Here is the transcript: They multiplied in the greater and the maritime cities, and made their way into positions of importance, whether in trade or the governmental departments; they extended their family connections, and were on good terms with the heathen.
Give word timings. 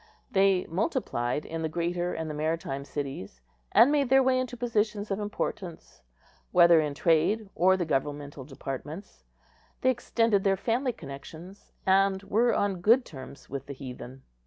They 0.31 0.65
multiplied 0.65 1.45
in 1.45 1.61
the 1.61 1.69
greater 1.69 2.11
and 2.11 2.27
the 2.27 2.33
maritime 2.33 2.85
cities, 2.85 3.39
and 3.71 3.91
made 3.91 4.09
their 4.09 4.23
way 4.23 4.39
into 4.39 4.57
positions 4.57 5.11
of 5.11 5.19
importance, 5.19 6.01
whether 6.51 6.81
in 6.81 6.95
trade 6.95 7.51
or 7.53 7.77
the 7.77 7.85
governmental 7.85 8.43
departments; 8.43 9.25
they 9.81 9.91
extended 9.91 10.43
their 10.43 10.57
family 10.57 10.91
connections, 10.91 11.71
and 11.85 12.23
were 12.23 12.51
on 12.51 12.81
good 12.81 13.05
terms 13.05 13.47
with 13.47 13.67
the 13.67 13.73
heathen. 13.73 14.23